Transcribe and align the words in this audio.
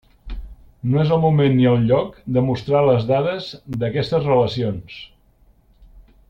No 0.93 1.01
és 1.01 1.11
el 1.17 1.21
moment, 1.25 1.53
ni 1.59 1.67
el 1.71 1.85
lloc, 1.91 2.17
de 2.37 2.43
mostrar 2.47 2.81
les 2.87 3.05
dades 3.13 3.51
d'aquestes 3.85 4.27
relacions. 4.31 4.99